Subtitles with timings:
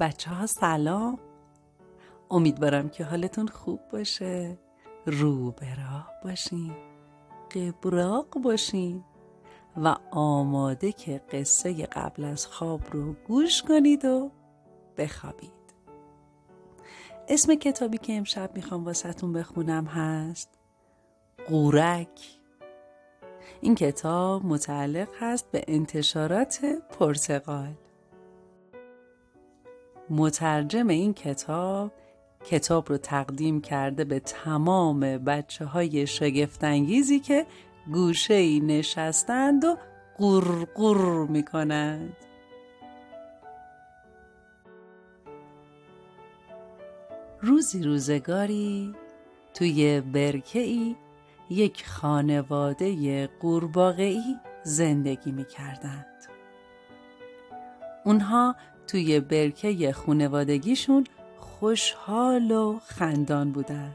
[0.00, 1.18] بچه ها سلام.
[2.30, 4.58] امیدوارم که حالتون خوب باشه.
[5.06, 6.72] رو به راه باشین.
[7.54, 9.04] قبراق باشین.
[9.76, 14.30] و آماده که قصه قبل از خواب رو گوش کنید و
[14.96, 15.52] بخوابید.
[17.28, 20.48] اسم کتابی که امشب می‌خوام واسهتون بخونم هست
[21.48, 22.38] قورک.
[23.60, 26.64] این کتاب متعلق هست به انتشارات
[26.98, 27.74] پرتغال.
[30.10, 31.92] مترجم این کتاب
[32.44, 37.46] کتاب رو تقدیم کرده به تمام بچه های شگفتانگیزی که
[37.92, 39.76] گوشه ای نشستند و
[40.18, 42.16] قرقر می کنند.
[47.40, 48.94] روزی روزگاری
[49.54, 50.96] توی برکه ای
[51.50, 56.06] یک خانواده قورباغه‌ای زندگی می کردند.
[58.04, 58.56] اونها
[58.88, 61.04] توی برکه خونوادگیشون
[61.38, 63.94] خوشحال و خندان بودند.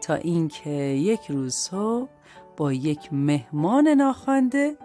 [0.00, 2.08] تا اینکه یک روز صبح
[2.56, 4.76] با یک مهمان ناخوانده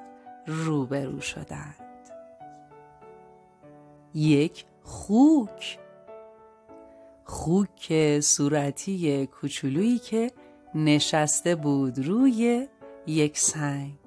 [0.47, 1.75] روبرو شدند.
[4.13, 5.79] یک خوک
[7.23, 10.31] خوک صورتی کوچولویی که
[10.75, 12.67] نشسته بود روی
[13.07, 14.06] یک سنگ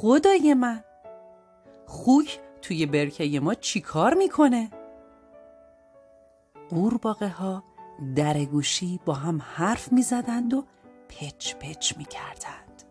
[0.00, 0.84] خدای من.
[1.86, 4.70] خوک توی برکه ما چی کار می‌کنه؟
[6.68, 7.64] قورباغه ها
[8.16, 10.64] در گوشی با هم حرف می‌زدند و
[11.08, 12.82] پچ پچ می‌کردند.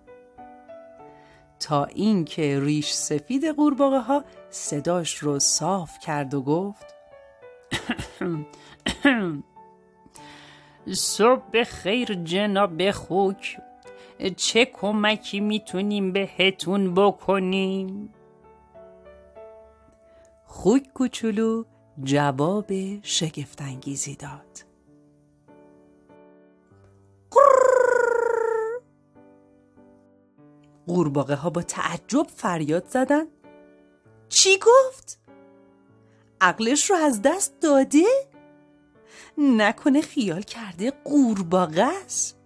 [1.60, 6.96] تا اینکه ریش سفید قورباغه ها صداش رو صاف کرد و گفت
[10.94, 13.58] صبح خیر جناب خوک.
[14.36, 18.14] چه کمکی می‌تونیم بهتون بکنیم؟
[20.46, 21.64] خوک کوچولو
[22.04, 24.68] جواب شگفتانگیزی داد
[30.88, 33.26] قورباغه ها با تعجب فریاد زدن
[34.30, 35.20] چی گفت؟
[36.42, 38.04] عقلش رو از دست داده؟
[39.38, 42.37] نکنه خیال کرده قورباغه است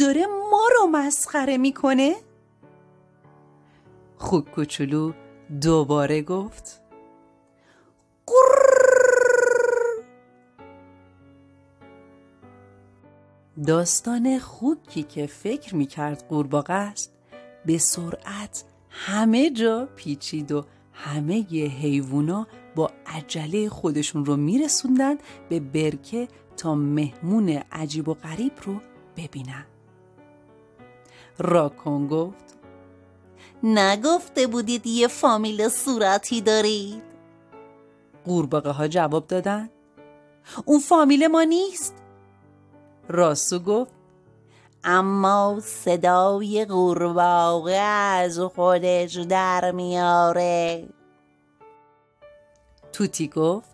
[0.00, 2.16] داره ما رو مسخره می‌کنه؟
[4.16, 5.12] خوک کوچولو
[5.60, 6.80] دوباره گفت.
[13.66, 17.12] داستان خوکی که فکر می‌کرد قورباغه است
[17.66, 25.18] به سرعت همه جا پیچید و همه ی حیوونا با عجله خودشون رو میرسوندن
[25.48, 28.80] به برکه تا مهمون عجیب و غریب رو
[29.16, 29.64] ببینن.
[31.40, 32.58] راکون گفت.
[33.62, 37.02] نگفته بودید یه فامیل صورتی دارید؟
[38.24, 39.70] قورباغه ها جواب دادن.
[40.64, 41.94] اون فامیل ما نیست.
[43.08, 43.92] راسو گفت.
[44.84, 50.88] اما صدای قورباغه از خودش در میاره.
[52.92, 53.70] توتی گفت.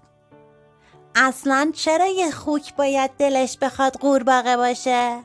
[1.14, 5.22] اصلا چرا یه خوک باید دلش بخواد قورباغه باشه؟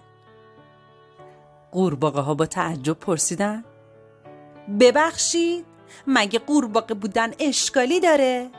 [1.72, 3.64] قورباغه ها با تعجب پرسیدن.
[4.80, 5.66] ببخشید
[6.08, 8.50] مگه قورباغه بودن اشکالی داره؟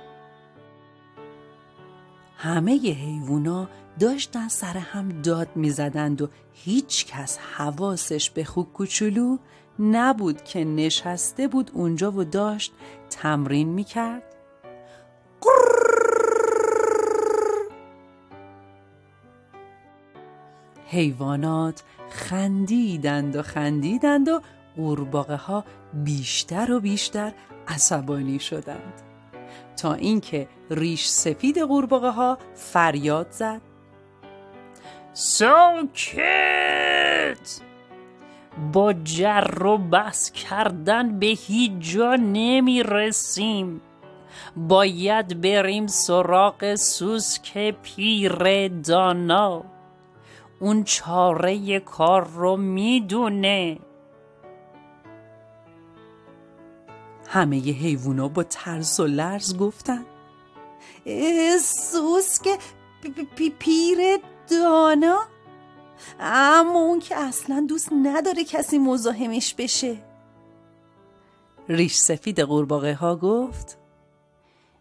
[2.36, 3.68] همه ی حیوونا
[4.00, 9.38] داشتن سر هم داد می‌زدند و هیچ کس حواسش به خوک کوچولو
[9.78, 12.72] نبود که نشسته بود اونجا و داشت
[13.10, 14.22] تمرین می‌کرد.
[20.92, 24.41] حیوانات خندیدند و خندیدند و
[24.76, 25.64] قورباغه ها
[25.94, 27.32] بیشتر و بیشتر
[27.69, 29.02] عصبانی شدند.
[29.76, 33.61] تا اینکه ریش سفید قورباغه ها فریاد زد.
[35.12, 36.22] ساکت!
[38.72, 43.81] با جر و بس کردن به هیچ جا نمی رسیم
[44.56, 49.71] باید بریم سراغ سوسک پیر دانا
[50.62, 53.79] اون چاره کار رو می‌دونه.
[57.29, 60.05] همه ی حیوونا با ترس و لرز گفتن.
[61.61, 62.59] سوسک
[63.59, 63.99] پیر
[64.50, 65.19] دانا؟
[66.20, 69.97] اما اون که اصلا دوست نداره کسی مزاحمش بشه.
[71.69, 73.79] ریش سفید قورباغه ها گفت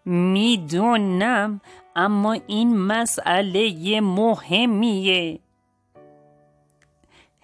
[0.05, 1.61] می‌دونم
[1.95, 5.39] اما این مسئله مهمیه.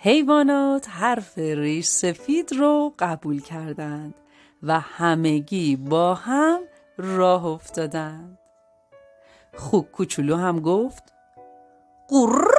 [0.07, 4.13] حیوانات حرف ریش سفید رو قبول کردند
[4.63, 6.59] و همگی با هم
[6.97, 8.37] راه افتادند.
[9.55, 11.03] خوک کوچولو هم گفت
[12.09, 12.51] قرر!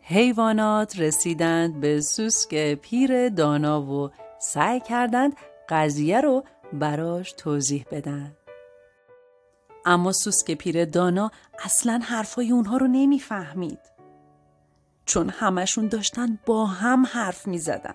[0.00, 5.36] حیوانات رسیدند به سوسک پیر دانا و سعی کردند
[5.68, 8.37] قضیه رو براش توضیح بدن.
[9.88, 11.30] اما سوسک پیر دانا
[11.64, 13.78] اصلا حرفای اونها رو نمی‌فهمید
[15.04, 17.94] چون همشون داشتن با هم حرف می زدن.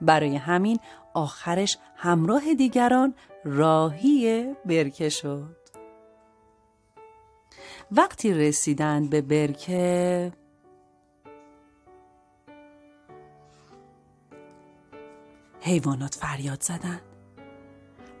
[0.00, 0.78] برای همین
[1.14, 3.14] آخرش همراه دیگران
[3.44, 5.56] راهی برکه شد
[7.92, 10.32] وقتی رسیدند به برکه
[15.60, 17.02] حیوانات فریاد زدند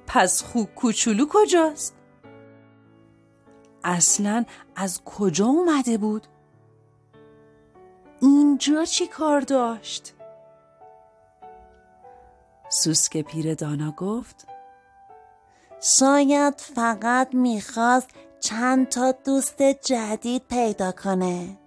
[0.06, 2.01] پس خوک کوچولو کجاست؟
[3.84, 4.44] اصلا
[4.76, 6.26] از کجا اومده بود؟
[8.20, 10.14] اینجا چی کار داشت؟
[12.68, 14.46] سوسک پیر دانا گفت
[15.80, 21.58] شاید فقط می‌خواست چند تا دوست جدید پیدا کنه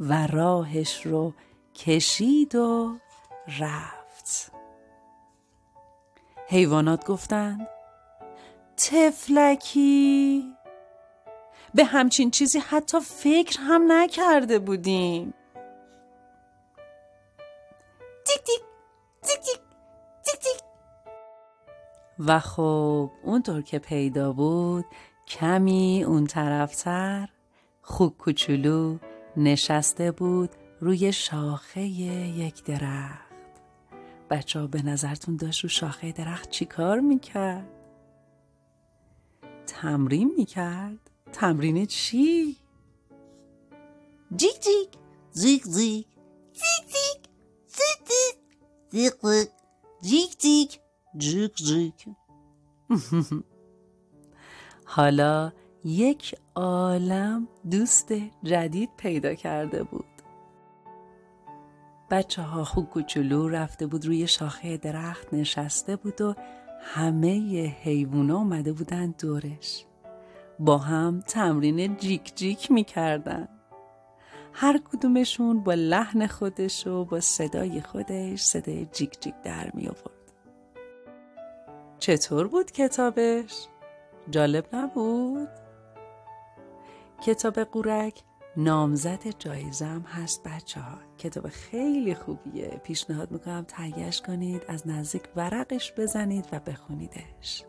[0.00, 1.32] و راهش رو
[1.74, 2.96] کشید و
[3.60, 4.52] رفت
[6.48, 7.68] حیوانات گفتند
[8.88, 10.44] تفلکی
[11.74, 15.34] به همچین چیزی حتی فکر هم نکرده بودیم.
[18.24, 18.60] تیک تیک
[19.22, 19.60] تیک تیک
[20.24, 20.62] تیک تیک.
[22.18, 24.84] و خب اونطور که پیدا بود
[25.28, 27.28] کمی اون طرفتر
[27.82, 28.98] خوک کوچولو
[29.36, 30.50] نشسته بود
[30.80, 33.30] روی شاخه یک درخت.
[34.30, 37.79] بچه ها به نظرتون داشت رو شاخه درخت چی کار می‌کرد؟
[39.70, 42.56] تمرین می‌کرد؟ تمرین چی؟
[44.38, 44.88] زیک زیک
[45.32, 46.06] زیک زیک
[46.52, 47.20] زیک
[47.66, 48.00] زیک
[48.90, 49.14] زیک
[50.00, 50.80] زیک جیک جیک
[51.16, 52.08] جیک جیک
[54.84, 55.52] حالا
[55.84, 58.12] یک عالم دوست
[58.42, 60.04] جدید پیدا کرده بود.
[62.10, 66.34] بچه ها خوب کوچولو رفته بود روی شاخه درخت نشسته بود و
[66.80, 69.84] همه حیوونا اومده بودن دورش
[70.58, 73.48] با هم تمرین جیک جیک می‌کردن
[74.52, 80.32] هر کدومشون با لحن خودش و با صدای خودش صدای جیک جیک در می آورد.
[81.98, 83.66] چطور بود کتابش؟
[84.30, 85.48] جالب نبود؟
[87.22, 88.22] کتاب قورک
[88.56, 92.80] نامزد جایزم هست بچه ها کتاب خیلی خوبیه.
[92.84, 97.64] پیشنهاد می‌کنم تهیهش کنید از نزدیک ورقش بزنید و بخونیدش.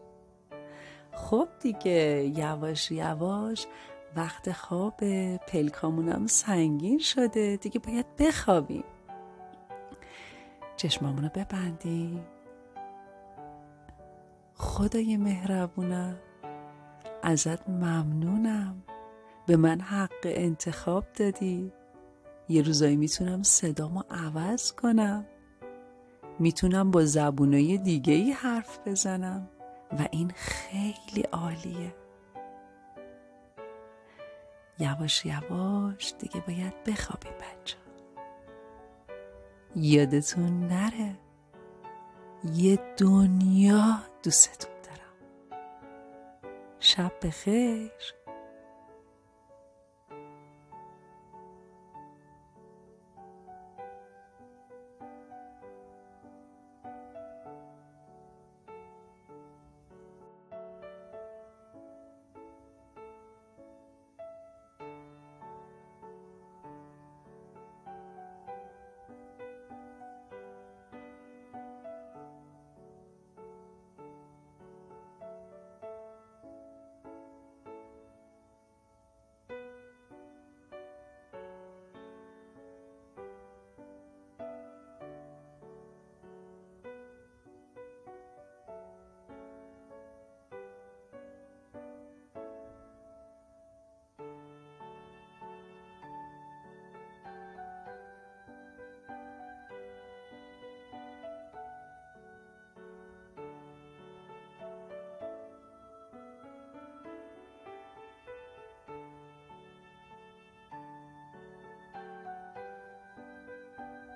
[1.11, 3.67] خب دیگه یواش یواش
[4.15, 4.99] وقت خواب
[5.37, 7.55] پلکامونم سنگین شده.
[7.55, 8.83] دیگه باید بخوابیم.
[10.77, 12.25] چشمامونو ببندیم.
[14.55, 16.15] خدای مهربونم.
[17.23, 18.83] ازت ممنونم.
[19.47, 21.71] به من حق انتخاب دادی.
[22.49, 25.25] یه روزایی می‌تونم صدامو عوض کنم.
[26.39, 29.49] می‌تونم با زبونای دیگه ای حرف بزنم.
[29.99, 31.95] و این خیلی عالیه.
[34.79, 37.77] یواش یواش دیگه باید بخوابی بچه.
[39.75, 41.15] یادتون نره.
[42.53, 45.61] یه دنیا دوستتون دارم.
[46.79, 47.91] شب بخیر.